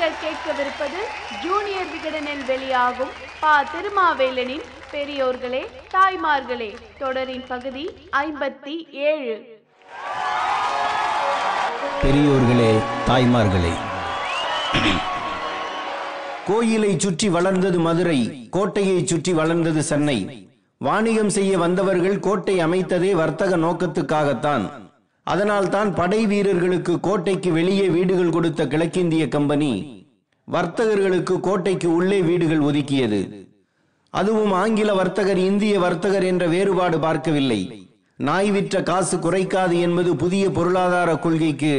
நீங்கள் 0.00 0.22
கேட்கவிருப்பது 0.26 1.00
ஜூனியர் 1.42 1.88
விகடனில் 1.94 2.44
வெளியாகும் 2.50 3.10
பா. 3.40 3.50
திருமாவேலனின் 3.72 4.62
பெரியோர்களே 4.92 5.60
தாய்மார்களே 5.94 6.68
தொடரின் 6.98 7.44
பகுதி 7.48 7.84
ஐம்பத்தி 8.20 8.76
ஏழு. 9.08 9.34
பெரியோர்களே 12.04 12.70
தாய்மார்களே. 13.08 13.74
கோயிலை 16.46 16.92
சுற்றி 16.98 17.28
வளர்ந்தது 17.36 17.80
மதுரை 17.88 18.20
கோட்டையை 18.50 18.98
சுற்றி 19.06 19.34
வளர்ந்தது 19.40 19.82
சென்னை. 19.90 20.18
வாணிகம் 20.78 21.34
செய்ய 21.38 21.58
வந்தவர்கள் 21.64 22.20
கோட்டை 22.28 22.56
அமைத்ததே 22.68 23.12
வர்த்தக 23.22 23.56
நோக்கத்துக்காகத்தான். 23.66 24.66
அதனால்தான் 25.32 25.90
படை 25.98 26.20
வீரர்களுக்கு 26.30 26.92
கோட்டைக்கு 27.06 27.50
வெளியே 27.58 27.86
வீடுகள் 27.96 28.34
கொடுத்த 28.36 28.66
கிழக்கிந்திய 28.72 29.24
கம்பெனி 29.34 29.72
வர்த்தகர்களுக்கு 30.48 31.34
கோட்டைக்கு 31.46 31.88
உள்ளே 31.98 32.18
வீடுகள் 32.28 32.62
ஒதுக்கியது. 32.68 33.20
அதுவும் 34.14 34.52
ஆங்கில 34.62 34.90
வர்த்தகர் 35.00 35.40
இந்திய 35.50 35.74
வர்த்தகர் 35.78 36.26
என்ற 36.30 36.44
வேறுபாடு 36.54 36.96
பார்க்கவில்லை. 36.98 37.60
நாய் 38.18 38.50
விற்ற 38.54 38.82
காசு 38.88 39.16
குறைக்காது 39.16 39.76
என்பது 39.86 40.10
புதிய 40.22 40.44
பொருளாதார 40.56 41.10
கொள்கைக்கு 41.26 41.74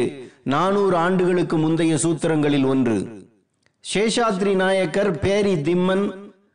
நானூறு 0.53 0.95
ஆண்டுகளுக்கு 1.05 1.57
முந்தைய 1.57 1.95
சூத்திரங்களில் 2.03 2.67
ஒன்று. 2.73 2.97
சேஷாத்ரி 3.83 4.53
நாயக்கர் 4.61 5.11
பேரி 5.19 5.53
திம்மன் 5.67 6.05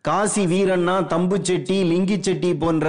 காசி 0.09 0.43
வீரண்ணா 0.53 0.97
தம்புச்செட்டி 1.13 1.79
லிங்கிச்செட்டி 1.93 2.51
போன்ற 2.59 2.89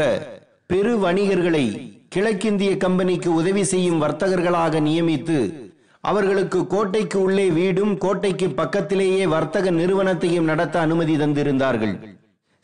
பெரு 0.71 0.93
வணிகர்களை 1.05 1.65
கிழக்கிந்திய 2.11 2.71
கம்பெனிக்கு 2.83 3.29
உதவி 3.39 3.63
செய்யும் 3.71 4.01
வர்த்தகர்களாக 4.03 4.79
நியமித்து 4.87 5.39
அவர்களுக்கு 6.03 6.59
கோட்டைக்கு 6.73 7.17
உள்ளே 7.25 7.45
வீடும் 7.57 7.93
கோட்டைக்கு 8.03 8.47
பக்கத்திலேயே 8.59 9.23
வர்த்தக 9.33 9.71
நிறுவனத்தையும் 9.79 10.49
நடத்த 10.51 10.75
அனுமதி 10.85 11.15
தந்திருந்தார்கள். 11.21 11.95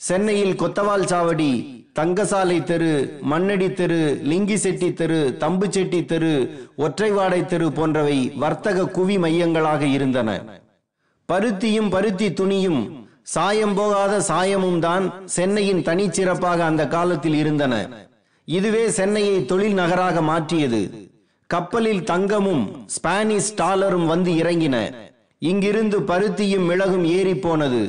சென்னையில் 0.02 0.59
கொத்தவால் 0.62 1.09
சாவடி 1.12 1.52
தங்கசாலை 2.00 2.58
தெரு 2.70 2.92
மண்ணடி 3.31 3.68
தெரு 3.80 4.00
லிங்கி 4.30 4.58
செட்டி 4.64 4.90
தெரு 5.02 5.20
தம்புச்செட்டி 5.42 6.00
தெரு 6.12 6.34
ஒற்றைவாடை 6.86 7.42
தெரு 7.46 7.68
போன்றவை 7.80 8.18
வர்த்தக 8.44 8.88
குவி 8.98 9.18
மையங்களாக 9.25 9.84
இருந்தன. 9.98 10.30
பருத்தியும் 11.30 11.92
பருத்தி 11.96 12.30
துணியும் 12.40 12.81
சாயம் 13.36 13.75
போகாத 13.75 14.14
சாயமும் 14.31 14.80
தான் 14.80 15.06
சென்னையின் 15.36 15.86
தனிச்சிறப்பாக 15.90 16.59
அந்த 16.70 16.86
காலத்தில் 16.96 17.38
இருந்தன. 17.44 17.75
இதுவே 18.48 18.90
சென்னையை 18.90 19.46
தொழில் 19.46 19.74
நகராக 19.74 20.22
மாற்றியது. 20.22 20.82
கப்பலில் 21.50 22.04
தங்கமும் 22.04 22.64
ஸ்பானிஷ் 22.86 23.54
டாலரும் 23.56 24.06
வந்து 24.06 24.32
இறங்கின. 24.32 24.78
இங்கிருந்து 25.40 26.00
பருத்தியும் 26.00 26.66
மிளகும் 26.66 27.06
ஏறி 27.18 27.36
போனது. 27.36 27.82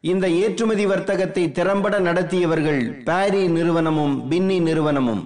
இந்த 0.00 0.28
ஏற்றுமதி 0.28 0.86
வர்த்தகத்தை 0.86 1.44
திறம்பட 1.52 1.98
நடத்தியவர்கள் 1.98 3.02
பாரி 3.04 3.42
நிறுவனமும் 3.48 4.28
பின்னி 4.28 4.58
நிறுவனமும். 4.60 5.22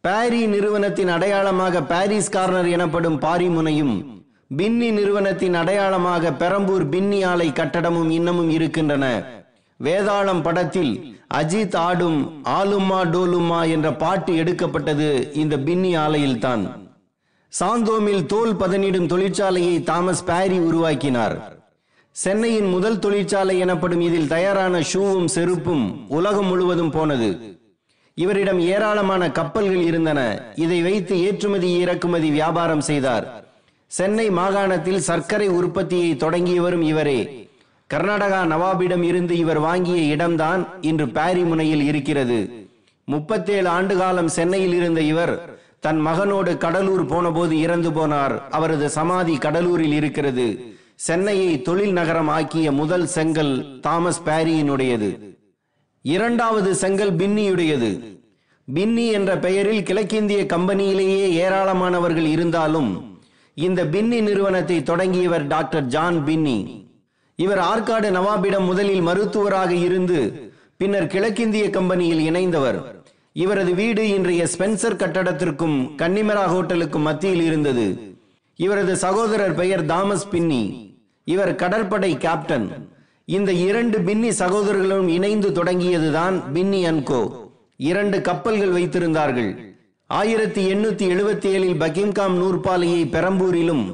பாரி 0.00 0.46
நிறுவனத்தின் 0.46 1.08
அடையாளமாக 1.08 1.82
பாரிஸ் 1.82 2.30
கார்னர் 2.30 2.68
எனப்படும் 2.68 3.20
பாரிமுனையும் 3.20 3.94
பின்னி 4.56 4.90
நிறுவனத்தின் 4.90 5.54
அடையாளமாக 5.54 6.32
பெரம்பூர் 6.32 6.84
பின்னி 6.88 7.20
ஆலை 7.24 7.48
கட்டடமும் 7.52 8.10
இன்னமும் 8.10 8.50
இருக்கின்றன. 8.50 9.04
வேதாளம் 9.80 10.42
படத்தில் 10.42 10.92
அஜித் 11.34 11.76
ஆடும் 11.76 12.44
ஆலுமா 12.44 13.04
டோலுமா 13.04 13.70
என்ற 13.70 13.92
பாட்டு 13.92 14.36
எடுக்கப்பட்டது 14.36 15.30
இந்த 15.34 15.58
பின்னி 15.58 15.96
ஆலையில்தான். 15.96 16.70
சாந்தோமில் 17.60 18.26
தோல் 18.26 18.54
பதனிடும் 18.54 19.06
தொழிற்சாலையை 19.06 19.82
தாமஸ் 19.82 20.24
பாரி 20.24 20.58
உருவாக்கினார். 20.58 21.62
சென்னையின் 22.10 22.68
முதல் 22.68 22.98
தொழிற்சாலை 22.98 23.58
எனப்படும் 23.58 24.00
இதில் 24.00 24.28
தயாரான 24.28 24.80
ஷூவும் 24.80 25.28
செருப்பும் 25.34 26.04
உலகம் 26.08 26.46
முழுவதும் 26.46 26.90
போனது. 26.90 27.58
இவரிடம் 28.14 28.60
ஏராளமான 28.60 29.30
கப்பல்கள் 29.30 29.82
இருந்தன. 29.82 30.42
இதை 30.54 30.82
வைத்து 30.82 31.20
ஏற்றுமதி 31.20 31.78
இறக்குமதி 31.78 32.30
வியாபாரம் 32.30 32.80
செய்தார். 32.80 33.44
சென்னை 33.86 34.30
மாகாணத்தில் 34.30 35.00
சர்க்கரை 35.00 35.48
உற்பத்தியை 35.48 36.14
தொடங்கியவரும் 36.14 36.82
இவரே. 36.82 37.48
கர்நாடகா 37.90 38.38
நவாபிடம் 38.52 39.02
இருந்து 39.02 39.36
இவர் 39.38 39.58
வாங்கிய 39.58 40.02
இடம்தான் 40.02 40.68
இன்று 40.80 41.08
பாரி 41.08 41.42
முனையில் 41.42 41.80
இருக்கிறது. 41.80 42.68
முப்பத்தேழு 43.04 43.68
ஆண்டு 43.68 43.96
காலம் 43.96 44.28
சென்னையில் 44.28 44.74
இருந்த 44.74 45.00
இவர் 45.00 45.58
தன் 45.80 46.06
மகனோடு 46.06 46.56
கடலூர் 46.56 47.06
போனபோது 47.06 47.60
இறந்து 47.60 47.90
போனார். 47.90 48.38
அவரது 48.50 48.88
சமாதி 48.88 49.36
கடலூரில் 49.36 49.92
இருக்கிறது. 49.92 50.74
சென்னையை 50.94 51.62
தொழில் 51.62 51.92
நகரம் 51.92 52.28
ஆக்கிய 52.28 52.72
முதல் 52.72 53.06
செங்கல் 53.06 53.80
தாமஸ் 53.80 54.22
பாரியினுடையது. 54.22 55.36
இரண்டாவது 56.02 56.74
செங்கல் 56.74 57.12
பின்னியுடையது. 57.12 58.20
பின்னி 58.64 59.06
என்ற 59.06 59.38
பெயரில் 59.38 59.82
கிழக்கிந்திய 59.82 60.44
கம்பெனியிலேயே 60.44 61.26
ஏராளமானவர்கள் 61.44 62.28
இருந்தாலும் 62.36 63.20
இந்த 63.54 63.86
பின்னி 63.86 64.20
நிறுவனத்தை 64.20 64.82
தொடங்கியவர் 64.82 65.46
டாக்டர் 65.46 65.84
ஜான் 65.84 66.24
பின்னி. 66.24 66.83
இவர் 67.36 67.58
ஆற்காடு 67.58 68.08
நவாபிடம் 68.10 68.66
முதலில் 68.66 69.00
மருத்துவராக 69.00 69.74
இருந்து 69.74 70.18
பின்னர் 70.76 71.06
கிழக்கிந்திய 71.06 71.70
கம்பெனியில் 71.70 72.32
இணைந்தவர். 72.32 72.78
இவரது 73.32 73.74
வீடு 73.74 74.08
இன்றைய 74.08 74.46
ஸ்பென்சர் 74.56 75.00
கட்டடத்திற்கும் 75.02 75.90
கன்னிமரா 75.96 76.44
ஹோட்டலுக்கும் 76.54 77.06
மத்தியில் 77.08 77.42
இருந்தது. 77.42 78.16
இவரது 78.56 78.96
சகோதரர் 78.96 79.54
பெயர் 79.54 79.86
தாமஸ் 79.86 80.28
பின்னி. 80.28 80.94
இவர் 81.24 81.54
கடற்படை 81.54 82.16
கேப்டன். 82.16 82.90
இந்த 83.24 83.52
இரண்டு 83.52 84.00
பின்னி 84.00 84.32
சகோதரர்களும் 84.32 85.08
இணைந்து 85.08 85.50
தொடங்கியதுதான் 85.50 86.52
பின்னி 86.52 86.86
அன்கோ 86.86 87.50
இரண்டு 87.76 88.20
கப்பல்கள் 88.20 88.72
வைத்திருந்தார்கள். 88.72 89.56
ஆயிரத்தி 90.06 90.74
எண்ணூத்தி 90.74 91.04
எழுபத்தி 91.14 91.48
ஏழில் 91.56 91.80
பக்கிம்காம் 91.82 92.34
நூற்பாலையை 92.40 93.02
பெரம்பூரிலும் 93.14 93.84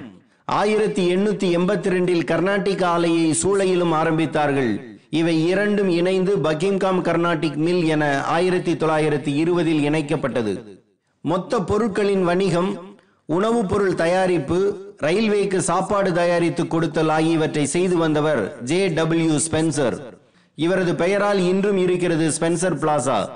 ஆயிரத்தி 0.50 1.16
எண்ணூத்தி 1.16 1.56
எண்பத்தி 1.56 1.88
ரெண்டில் 1.94 2.24
கர்நாடிக் 2.24 2.84
ஆலையை 2.84 3.34
சூளையிலும் 3.42 3.92
ஆரம்பித்தார்கள். 3.92 4.80
இவை 5.10 5.46
இரண்டும் 5.46 5.88
இணைந்து 5.88 6.36
பக்கிம்காம் 6.36 7.00
கர்நாடிக் 7.00 7.56
மில் 7.56 7.84
என 7.84 8.22
ஆயிரத்தி 8.22 8.72
தொள்ளாயிரத்தி 8.72 9.34
இருபதில் 9.34 9.90
இணைக்கப்பட்டது. 9.90 10.78
மொத்த 11.20 11.58
பொருட்களின் 11.58 12.24
வணிகம் 12.24 12.98
உணவுப் 13.26 13.68
பொருள் 13.68 13.94
தயாரிப்பு 13.94 14.76
ரயில்வேக்கு 15.02 15.56
சாப்பாடு 15.56 16.12
தயாரித்து 16.12 16.66
கொடுத்தல் 16.66 17.08
ஆகியவற்றை 17.08 17.66
செய்து 17.66 17.96
வந்தவர் 17.96 18.62
ஜே 18.62 18.88
டபிள்யூ 18.88 19.38
ஸ்பென்சர். 19.50 20.00
இவரது 20.54 20.94
பெயரால் 20.94 21.38
இன்றும் 21.38 21.76
இருக்கிறது 21.76 22.28
ஸ்பென்சர் 22.40 22.78
பிளாசா. 22.80 23.28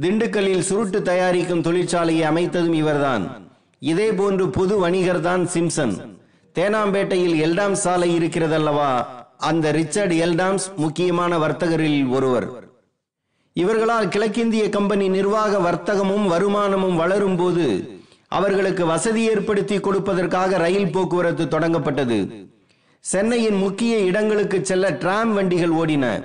திண்டுக்கல்லில் 0.00 0.60
சுருட்டு 0.60 1.02
தயாரிக்கும் 1.02 1.62
தொழிற்சாலையை 1.62 2.20
அமைத்ததும் 2.20 2.72
இவர்தான். 2.72 3.50
இதே 3.78 4.12
போன்று 4.12 4.48
புது 4.48 4.78
வணிகர் 4.78 5.20
தான் 5.20 5.48
சிம்சன் 5.54 6.13
தேனாம்பேட்டையில் 6.58 7.36
எல்டாம் 7.44 7.72
சாலை 7.72 8.16
இருக்கிறதல்லவா? 8.16 9.06
அந்த 9.38 9.72
ரிச்சர்ட் 9.72 10.12
எல்டாம்ஸ் 10.12 10.74
முக்கியமான 10.76 11.38
வர்த்தகரில் 11.38 12.06
ஒருவர். 12.06 12.46
இவர்களால் 13.52 14.08
கிழக்கிந்திய 14.08 14.68
கம்பெனி 14.68 15.08
நிர்வாக 15.08 15.58
வர்த்தகமும் 15.58 16.26
வருமானமும் 16.26 16.96
வளரும் 16.96 17.36
போது 17.36 17.98
அவர்களுக்கு 18.28 18.86
வசதி 18.86 19.22
ஏற்படுத்தி 19.22 19.78
கொடுப்பதற்காக 19.78 20.56
ரயில் 20.56 20.92
போக்குவரத்து 20.92 21.44
தொடங்கப்பட்டது. 21.44 22.48
சென்னையின் 23.00 23.54
முக்கிய 23.54 23.98
இடங்களுக்கு 23.98 24.64
செல்ல 24.64 24.90
டிராம் 24.90 25.34
வண்டிகள் 25.34 25.70
ஓடின. 25.70 26.24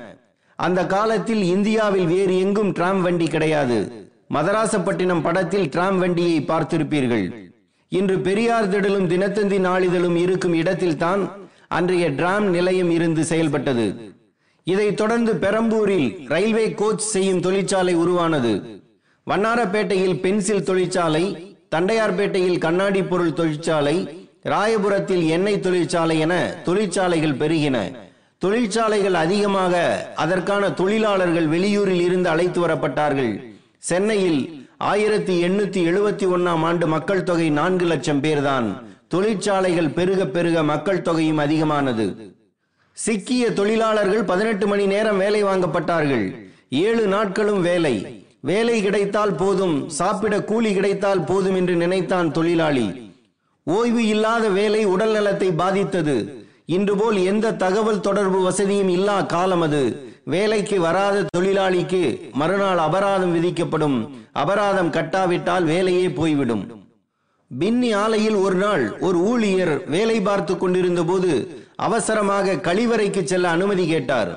அந்த 0.56 0.86
காலத்தில் 0.86 1.44
இந்தியாவில் 1.44 2.06
வேறு 2.06 2.40
எங்கும் 2.40 2.72
டிராம் 2.72 3.02
வண்டி 3.02 3.28
கிடையாது. 3.28 4.08
மதராசப்பட்டினம் 4.34 5.22
படத்தில் 5.22 5.70
டிராம் 5.70 6.00
வண்டியை 6.00 6.42
பார்த்திருப்பீர்கள். 6.42 7.49
இன்று 7.92 8.20
பெரியார் 8.20 8.70
திடலும் 8.70 9.08
தினத்தந்தி 9.08 9.58
நாளிதழும் 9.58 10.16
இருக்கும் 10.16 10.54
இடத்தில் 10.54 10.98
தான் 10.98 11.32
அன்றைய 11.68 12.10
டிராம் 12.10 12.50
நிலையம் 12.50 12.90
இருந்து 12.90 13.24
செயல்பட்டது. 13.24 14.14
இதைத் 14.64 14.98
தொடர்ந்து 14.98 15.34
பெரம்பூரில் 15.36 16.26
ரயில்வே 16.28 16.72
கோச் 16.72 17.00
செய்யும் 17.00 17.40
தொழிற்சாலை 17.40 17.96
உருவானது. 17.96 18.82
வண்ணாரப்பேட்டையில் 19.30 20.20
பென்சில் 20.20 20.64
தொழிற்சாலை 20.64 21.24
தண்டையார்பேட்டையில் 21.76 22.58
கண்ணாடி 22.58 23.04
பொருள் 23.04 23.34
தொழிற்சாலை 23.34 24.28
ராயபுரத்தில் 24.44 25.28
எண்ணெய் 25.28 25.60
தொழிற்சாலை 25.60 26.20
என 26.20 26.62
தொழிற்சாலைகள் 26.64 27.38
பெருகின. 27.38 27.78
தொழிற்சாலைகள் 28.38 29.14
அதிகமாக 29.14 29.76
அதற்கான 30.16 30.72
தொழிலாளர்கள் 30.72 31.48
வெளியூரில் 31.48 32.02
இருந்து 32.02 32.30
அழைத்து 32.30 32.68
வரப்பட்டார்கள். 32.68 33.34
சென்னையில் 33.78 34.68
ஆயிரத்தி 34.82 35.44
எண்ணூத்தி 35.44 35.92
எழுபத்தி 35.92 36.26
ஒன்னாம் 36.26 36.62
ஆண்டு 36.62 36.88
மக்கள் 36.88 37.24
தொகை 37.24 37.50
நான்கு 37.50 37.86
லட்சம் 37.86 38.22
பேர்தான். 38.22 38.84
தொழிற்சாலைகள் 39.08 39.90
பெருக 39.90 40.26
பெருக 40.26 40.64
மக்கள் 40.64 41.02
தொகையும் 41.02 41.38
அதிகமானது. 41.38 42.36
சிக்கிய 42.94 43.54
தொழிலாளர்கள் 43.54 44.24
பதினெட்டு 44.24 44.68
மணி 44.68 44.86
நேரம் 44.86 45.18
வேலை 45.18 45.44
வாங்கப்பட்டார்கள். 45.44 46.36
ஏழு 46.70 47.08
நாட்களும் 47.08 47.62
வேலை. 47.62 48.26
வேலை 48.40 48.82
கிடைத்தால் 48.82 49.36
போதும். 49.36 49.90
சாப்பிட 49.90 50.44
கூலி 50.44 50.74
கிடைத்தால் 50.74 51.24
போதும் 51.24 51.56
என்று 51.56 51.76
நினைத்தான் 51.76 52.32
தொழிலாளி. 52.32 53.14
ஓய்வு 53.64 54.08
இல்லாத 54.08 54.50
வேலை 54.50 54.86
உடல் 54.86 55.12
நலத்தை 55.12 55.52
பாதித்தது. 55.52 56.48
இன்று 56.66 56.96
போல் 56.96 57.16
எந்த 57.16 57.54
தகவல் 57.54 58.00
தொடர்பு 58.00 58.42
வசதியும் 58.42 58.90
இல்லா 58.90 59.22
காலம் 59.22 59.62
அது. 59.62 60.09
வேலைக்கு 60.34 60.78
வராத 60.86 61.18
தொழிலாளிக்கு 61.36 62.02
மறுநாள் 62.40 62.80
அபராதம் 62.88 63.34
விதிக்கப்படும். 63.38 63.98
அபராதம் 64.42 64.92
கட்டாவிட்டால் 64.98 65.66
வேலையே 65.72 66.06
போய்விடும். 66.20 66.64
பின்னி 67.52 67.90
ஆலையில் 68.04 68.38
ஒரு 68.46 68.58
நாள் 68.64 68.84
ஒரு 69.08 69.20
ஊழியர் 69.30 69.74
வேலை 69.96 70.18
பார்த்து 70.28 70.54
கொண்டிருந்த 70.58 71.04
போது 71.04 71.32
அவசரமாக 71.88 72.60
கழிவறைக்கு 72.68 73.22
செல்ல 73.24 73.50
அனுமதி 73.56 73.86
கேட்டார். 73.94 74.32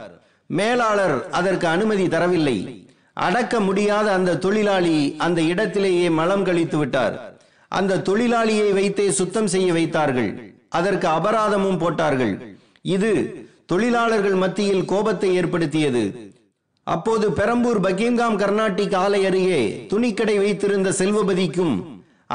மேலாளர் 0.59 1.17
அதற்கு 1.39 1.67
அனுமதி 1.75 2.07
தரவில்லை. 2.15 2.57
அடக்க 3.27 3.55
முடியாத 3.69 4.07
அந்த 4.19 4.39
தொழிலாளி 4.45 4.97
அந்த 5.27 5.41
இடத்திலேயே 5.53 6.07
மலம் 6.21 6.45
கழித்து 6.49 6.79
விட்டார். 6.79 7.17
அந்த 7.73 8.01
தொழிலாளியை 8.09 8.69
வைத்தே 8.79 9.07
சுத்தம் 9.21 9.53
செய்ய 9.55 9.69
வைத்தார்கள். 9.79 10.31
அதற்கு 10.79 11.09
அபராதமும் 11.09 11.81
போட்டார்கள். 11.83 12.35
இது 12.97 13.13
தொழிலாளர்கள் 13.69 14.37
மத்தியில் 14.43 14.85
கோபத்தை 14.85 15.31
ஏற்படுத்தியது. 15.41 16.05
அப்போது 16.87 17.27
பெரம்பூர் 17.39 17.81
பக்கிங்காம் 17.85 18.37
கர்நாடிக் 18.43 18.97
ஆலை 19.03 19.21
அருகே 19.29 19.63
துணிக்கடை 19.91 20.37
வைத்திருந்த 20.45 20.89
செல்வபதிக்கும் 21.01 21.75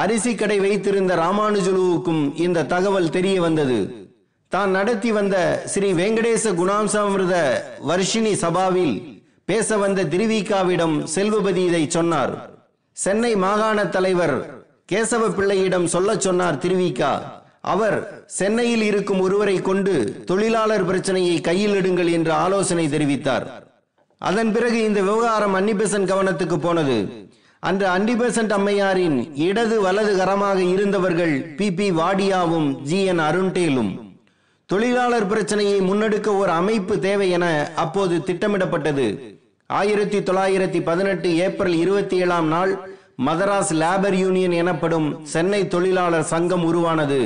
அரிசி 0.02 0.34
கடை 0.36 0.58
வைத்திருந்த 0.60 1.14
ராமானுஜலுவுக்கும் 1.16 2.24
இந்த 2.46 2.66
தகவல் 2.74 3.14
தெரிய 3.16 3.38
வந்தது. 3.46 3.80
தான் 4.52 4.72
நடத்தி 4.78 5.10
வந்த 5.12 5.38
ஸ்ரீ 5.72 5.90
வெங்கடேச 5.94 6.54
குணாம்சாமிருத 6.60 7.36
வர்ஷினி 7.90 8.34
சபாவில் 8.44 8.96
பேச 9.50 9.78
வந்த 9.78 10.06
திருவிகாவிடம் 10.14 10.96
செல்வபதி 11.16 11.64
இதை 11.70 11.84
சொன்னார். 11.96 12.34
சென்னை 12.98 13.34
மாகாண 13.44 13.86
தலைவர் 13.96 14.38
கேசவ 14.92 15.24
பிள்ளையிடம் 15.38 15.88
சொல்லச் 15.94 16.26
சொன்னார் 16.26 16.62
திருவிகா 16.64 17.12
அவர் 17.74 17.98
சென்னையில் 18.40 18.84
இருக்கும் 18.90 19.22
ஒருவரை 19.26 19.56
கொண்டு 19.62 19.94
தொழிலாளர் 20.30 20.86
பிரச்சனையை 20.90 21.38
கையில் 21.48 21.78
எடுங்கள் 21.80 22.10
என்று 22.18 22.34
ஆலோசனை 22.44 22.86
தெரிவித்தார். 22.96 23.46
அதன் 24.22 24.52
பிறகு 24.56 24.80
இந்த 24.90 25.00
விவகாரம் 25.10 25.56
அன்னிபெசன்ட் 25.60 26.10
கவனத்துக்கு 26.12 26.58
போனது. 26.66 26.98
அன்று 27.64 27.88
அன்னிபெசன்ட் 27.96 28.54
அம்மையாரின் 28.58 29.18
இடது 29.48 29.78
வலது 29.86 30.14
கரமாக 30.20 30.60
இருந்தவர்கள் 30.74 31.36
பி 31.58 31.68
பி 31.78 31.88
வாடியாவும் 32.00 32.70
ஜி 32.90 33.00
என் 33.12 33.24
அருண்டேலும். 33.30 33.92
தொழிலாளர் 34.70 35.28
பிரச்சனையை 35.32 35.80
முன்னெடுக்க 35.90 36.30
ஒரு 36.42 36.52
அமைப்பு 36.62 36.96
தேவை 37.08 37.30
என 37.38 37.46
அப்போது 37.84 38.16
திட்டமிடப்பட்டது. 38.28 39.08
ஆயிரத்தி 39.70 40.20
தொள்ளாயிரத்தி 40.28 40.80
பதினெட்டு 40.90 41.30
ஏப்ரல் 41.46 41.76
இருபத்தி 41.84 42.18
ஏழாம் 42.24 42.50
நாள் 42.56 42.74
மதராஸ் 43.28 43.72
லேபர் 43.82 44.18
யூனியன் 44.24 44.56
எனப்படும் 44.62 45.08
சென்னை 45.34 45.62
தொழிலாளர் 45.74 46.28
சங்கம் 46.34 46.66
உருவானது. 46.70 47.22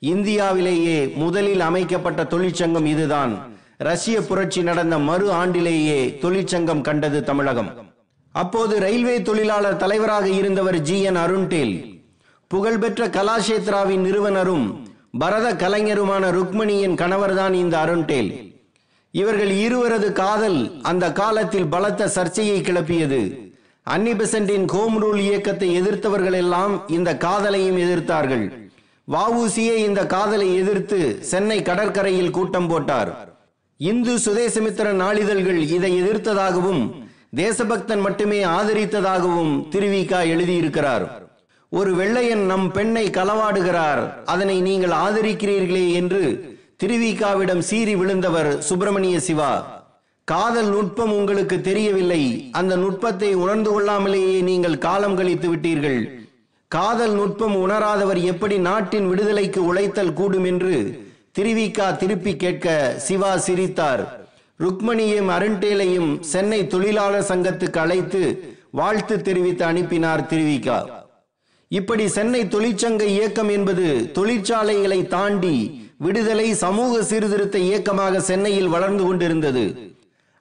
இந்தியாவிலேயே 0.00 1.06
முதலில் 1.06 1.60
அமைக்கப்பட்ட 1.60 2.24
தொழிற்சங்கம் 2.24 2.86
இதுதான். 2.86 3.54
ரஷ்ய 3.76 4.22
புரட்சி 4.22 4.62
நடந்த 4.62 4.98
மறு 4.98 5.30
ஆண்டிலேயே 5.30 6.18
தொழிற்சங்கம் 6.18 6.80
கண்டது 6.80 7.24
தமிழகம். 7.24 7.94
அப்போது 8.32 8.80
ரயில்வே 8.80 9.22
தொழிலாளர் 9.22 9.76
தலைவராக 9.76 10.28
இருந்தவர் 10.28 10.78
ஜி. 10.78 11.02
என். 11.02 11.16
அருண்டேல். 11.16 12.04
புகழ்பெற்ற 12.46 13.06
கலாஷேத்ராவின் 13.06 13.98
நிறுவனரும் 13.98 14.88
பரத 15.18 15.54
கலைஞருமான 15.54 16.30
ருக்மணியின் 16.30 16.94
கணவர்தான் 16.94 17.52
இந்த 17.52 17.78
அருண்டேல். 17.78 18.54
இவர்கள் 19.10 19.50
இருவரது 19.50 20.12
காதல் 20.12 20.80
அந்த 20.82 21.12
காலத்தில் 21.12 21.66
பலத்த 21.66 22.08
சர்ச்சையை 22.08 22.60
கிளப்பியது. 22.60 23.44
அன்னி 23.82 24.12
பெசன்டின் 24.12 24.68
ஹோம் 24.68 25.02
ரூல் 25.02 25.16
இயக்கத்தை 25.16 25.80
எதிர்த்தவர்கள் 25.80 26.32
எல்லாம் 26.32 26.88
இந்த 26.88 27.14
காதலையும் 27.14 27.78
எதிர்த்தார்கள். 27.78 28.65
வவுசியே 29.08 29.74
இந்த 29.88 30.00
காதலை 30.12 30.46
எதிர்த்து 30.60 30.98
சென்னை 31.30 31.58
கடற்கரையில் 31.62 32.32
கூட்டம் 32.36 32.68
போட்டார். 32.68 33.10
இந்து 33.80 34.14
சுதேசமித்திர 34.24 34.88
நாளிதழ்கள் 35.02 35.60
இதை 35.76 35.90
எதிர்த்ததாகவும் 36.02 36.82
தேசபக்தன் 37.40 38.02
மட்டுமே 38.06 38.40
ஆதரித்ததாகவும் 38.56 39.54
திருவிகா 39.72 40.20
எழுதியிருக்கிறார். 40.32 41.06
ஒரு 41.72 41.92
வெள்ளையன் 41.94 42.44
நம் 42.50 42.66
பெண்ணை 42.72 43.06
களவாடுகிறார் 43.10 44.02
அதனை 44.34 44.58
நீங்கள் 44.68 44.94
ஆதரிக்கிறீர்களே 45.04 45.86
என்று 46.00 46.22
திருவிகாவிடம் 46.82 47.62
சீறி 47.70 47.94
விழுந்தவர் 47.94 48.50
சுப்பிரமணிய 48.68 49.16
சிவா. 49.28 49.54
காதல் 50.24 50.70
நுட்பம் 50.74 51.12
உங்களுக்கு 51.18 51.56
தெரியவில்லை 51.60 52.22
அந்த 52.60 52.72
நுட்பத்தை 52.76 53.32
உணர்ந்து 53.42 53.70
கொள்ளாமலேயே 53.74 54.36
நீங்கள் 54.50 54.82
காலம் 54.86 55.16
கழித்து 55.18 55.48
விட்டீர்கள். 55.52 56.00
காதல் 56.70 57.12
நுட்பம் 57.12 57.54
உணராதவர் 57.54 58.18
எப்படி 58.30 58.58
நாட்டின் 58.58 59.08
விடுதலைக்கு 59.08 59.60
உழைத்தல் 59.64 60.12
கூடும் 60.12 60.44
என்று 60.44 60.76
திருவிகா 61.36 61.96
திருப்பி 61.96 62.32
கேட்க 62.36 62.66
சிவா 62.98 63.36
சிரித்தார். 63.36 64.02
ருக்மணியும் 64.60 65.30
அருண்டேலையும் 65.36 66.10
சென்னை 66.32 66.66
தொழிலாளர் 66.66 67.28
சங்கத்துக்கு 67.28 67.78
அழைத்து 67.78 68.22
வாழ்த்து 68.70 69.16
தெரிவித்து 69.22 69.64
அனுப்பினார் 69.64 70.26
திருவிக்கா 70.26 70.78
இப்படி 71.70 72.08
சென்னை 72.08 72.42
தொழிற்சங்க 72.44 73.02
இயக்கம் 73.16 73.48
என்பது 73.48 73.86
தொழிற்சாலைகளை 74.18 75.00
தாண்டி 75.06 75.54
விடுதலை 75.98 76.48
சமூக 76.54 77.02
சீர்திருத்த 77.02 77.58
இயக்கமாக 77.58 78.20
சென்னையில் 78.20 78.68
வளர்ந்து 78.68 79.04
கொண்டிருந்தது. 79.04 79.64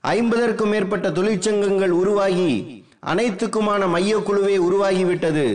ஐம்பதற்கும் 0.04 0.74
மேற்பட்ட 0.74 1.10
தொழிற்சங்கங்கள் 1.10 1.94
உருவாகி 2.02 2.52
அனைத்துக்குமான 3.06 3.84
மையக்குழுவே 3.96 4.58
உருவாகிவிட்டது. 4.68 5.48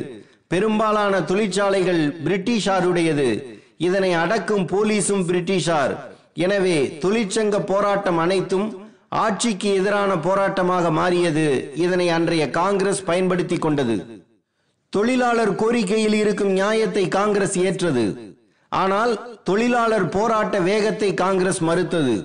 பெரும்பாலான 0.53 1.15
தொழிற்சாலைகள் 1.31 2.03
பிரிட்டிஷாருடையது. 2.25 3.27
இதனை 3.87 4.13
அடக்கும் 4.13 4.65
போலீசும் 4.73 5.25
பிரிட்டிஷார். 5.29 5.93
எனவே 6.47 6.79
தொழிற்சங்க 7.03 7.59
போராட்டம் 7.73 8.19
அனைத்தும் 8.25 8.67
ஆட்சிக்கு 9.25 9.69
எதிரான 9.79 10.11
போராட்டமாக 10.27 10.91
மாறியது. 10.99 11.45
இதனை 11.85 12.07
அன்றைய 12.17 12.45
காங்கிரஸ் 12.51 13.03
பயன்படுத்தி 13.11 13.57
கொண்டது. 13.59 13.97
தொழிலாளர் 14.93 15.55
கோரிக்கையில் 15.63 16.17
இருக்கும் 16.23 16.53
நியாயத்தை 16.53 17.05
காங்கிரஸ் 17.09 17.57
ஏற்றது. 17.67 18.05
ஆனால் 18.73 19.13
தொழிலாளர் 19.49 20.09
போராட்ட 20.17 20.57
வேகத்தை 20.71 21.11
காங்கிரஸ் 21.15 21.61
மறுத்தது. 21.69 22.17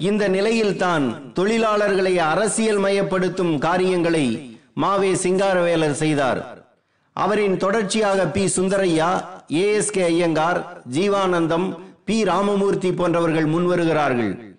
இந்த 0.00 0.24
நிலையில்தான் 0.28 1.06
தொழிலாளர்களை 1.38 2.14
அரசியல் 2.32 2.80
மயப்படுத்தும் 2.86 3.54
காரியங்களை 3.58 4.24
மாவே 4.84 5.12
சிங்காரவேலர் 5.24 5.96
செய்தார். 6.02 6.42
அவரின் 7.12 7.56
தொடர்ச்சியாக 7.56 8.26
P. 8.26 8.44
Sundarayya 8.44 9.24
A. 9.52 9.72
S. 9.72 9.90
K. 9.90 10.02
Iyengar 10.02 10.82
Jeevanandam 10.92 11.78
P. 12.04 12.24
Ramamurthy 12.24 12.92
போன்றவர்கள் 12.92 13.46
முன்வருகிறார்கள். 13.46 14.56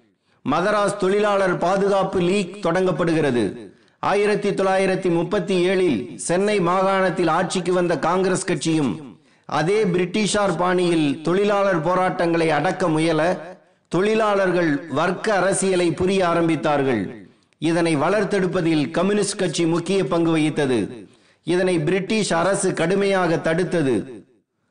மதராஸ் 0.52 0.98
தொழிலாளர் 0.98 1.58
பாதுகாப்பு 1.58 2.20
லீக் 2.20 2.58
தொடங்கப்படுகிறது. 2.66 3.72
ஆயிரத்தி 4.00 4.50
தொள்ளாயிரத்தி 4.50 5.10
முப்பத்தி 5.10 5.70
ஏழில் 5.70 6.16
சென்னை 6.16 6.60
மாகாணத்தில் 6.60 7.28
ஆட்சிக்கு 7.28 7.74
வந்த 7.74 8.00
காங்கிரஸ் 8.00 8.46
கட்சியும் 8.46 9.22
அதே 9.46 9.84
பிரிட்டிஷார் 9.84 10.58
பாணியில் 10.58 11.22
தொழிலாளர் 11.22 11.82
போராட்டங்களை 11.82 12.50
அடக்க 12.50 12.88
முயல 12.88 13.52
தொழிலாளர்கள் 13.88 14.88
வர்க்க 14.90 15.34
அரசியலை 15.34 15.92
புரிய 15.92 16.26
ஆரம்பித்தார்கள். 16.26 17.16
இதனை 17.58 17.96
வளர்த்தெடுப்பதில் 17.96 18.92
கம்யூனிஸ்ட் 18.92 19.38
கட்சி 19.38 19.66
முக்கிய 19.66 20.06
பங்கு 20.06 20.38
வகித்தது. 20.38 21.03
இதனை 21.44 21.80
பிரிட்டிஷ் 21.80 22.34
அரசு 22.34 22.74
கடுமையாக 22.74 23.36
தடுத்தது. 23.36 24.24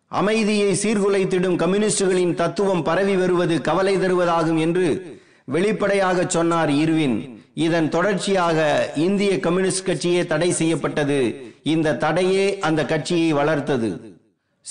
அமைதியை 0.06 0.72
சீர்குலைத்திடும் 0.72 1.56
கம்யூனிஸ்டுகளின் 1.56 2.34
தத்துவம் 2.34 2.82
பரவி 2.82 3.16
வருவது 3.16 3.60
கவலை 3.60 3.96
தருவதாகும் 3.96 4.58
என்று 4.58 5.20
வெளிப்படையாக 5.44 6.24
சொன்னார் 6.28 6.70
இருவின். 6.70 7.40
இதன் 7.54 7.88
தொடர்ச்சியாக 7.88 8.92
இந்திய 8.96 9.40
கம்யூனிஸ்ட் 9.40 9.88
கட்சியே 9.88 10.26
தடை 10.26 10.52
செய்யப்பட்டது. 10.52 11.34
இந்த 11.62 11.94
தடையே 11.94 12.58
அந்த 12.58 12.84
கட்சியை 12.84 13.32
வளர்த்தது. 13.32 14.20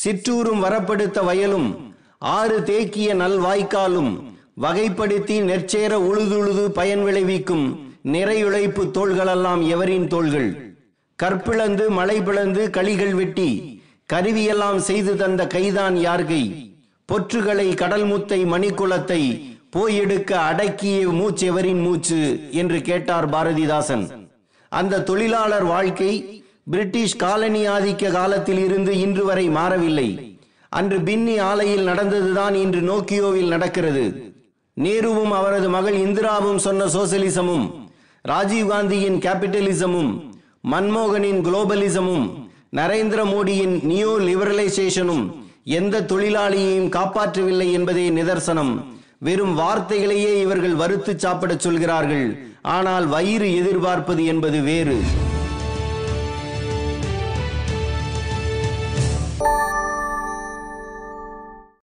சிற்றூரும் 0.03 0.63
வரப்படுத்த 0.63 1.23
வயலும் 1.25 1.93
ஆறு 2.19 2.59
தேக்கிய 2.59 3.13
நல்வாய்க்காலும் 3.13 4.11
வகைப்படுத்தி 4.61 5.41
நெற்சேர 5.41 5.97
உழுதுழுது 5.97 6.67
பயன் 6.67 7.03
விளைவிக்கும் 7.03 7.91
நிறையுழைப்பு 8.03 8.83
தோள்களெல்லாம் 8.97 9.67
எவரின் 9.67 10.07
தோள்கள்? 10.07 10.70
கற்பிளந்து 11.23 11.87
மலை 11.87 12.21
பிளந்து 12.21 12.69
களிகள் 12.73 13.11
வெட்டி 13.11 13.81
கருவியெல்லாம் 14.13 14.77
செய்து 14.77 15.15
தந்த 15.15 15.47
கைதான் 15.47 15.95
யார்கை? 15.95 16.73
பொற்றுகளை 17.09 17.75
கடல் 17.75 18.05
முத்தை 18.05 18.45
மணிக்குளத்தை 18.45 19.51
போயெடுக்க 19.69 20.31
அடக்கிய 20.31 21.07
மூச்செவரின் 21.07 21.81
மூச்சு? 21.81 22.39
என்று 22.51 22.81
கேட்டார் 22.81 23.29
பாரதிதாசன். 23.29 24.29
அந்த 24.69 25.01
தொழிலாளர் 25.01 25.63
வாழ்க்கை 25.63 26.43
பிரிட்டிஷ் 26.71 27.15
காலனி 27.15 27.67
ஆதிக்க 27.67 28.11
காலத்தில் 28.11 28.57
இருந்து 28.57 28.99
இன்று 28.99 29.25
வரை 29.25 29.49
மாறவில்லை. 29.49 30.39
அன்று 30.69 31.01
பின்னி 31.01 31.39
ஆலையில் 31.39 31.87
நடந்ததுதான் 31.87 32.53
இன்று 32.53 32.81
நோக்கியோவில் 32.81 33.47
நடக்கிறது. 33.47 34.33
நேருவும் 34.77 35.31
அவரது 35.31 35.69
மகள் 35.69 35.93
இந்திராவும் 35.93 36.55
சொன்ன 36.55 36.85
சோசலிசமும் 36.85 37.71
ராஜீவ்காந்தியின் 38.27 39.17
கேபிட்டலிசமும் 39.19 40.30
மன்மோகனின் 40.69 41.39
குளோபலிசமும் 41.45 42.25
நரேந்திர 42.75 43.21
மோடியின் 43.25 43.75
நியோ 43.83 44.11
லிபரலைசேஷனும் 44.19 45.23
எந்த 45.63 46.01
தொழிலாளியையும் 46.01 46.89
காப்பாற்றவில்லை 46.89 47.71
என்பதே 47.71 48.09
நிதர்சனம். 48.09 48.83
வெறும் 49.17 49.57
வார்த்தைகளையே 49.57 50.39
இவர்கள் 50.41 50.75
வறுத்து 50.75 51.19
சாப்பிடச் 51.19 51.59
சொல்கிறார்கள். 51.59 52.37
ஆனால் 52.61 53.05
வயிறு 53.07 53.55
எதிர்பார்ப்பது 53.55 54.25
என்பது 54.25 54.61
வேறு. 54.61 54.97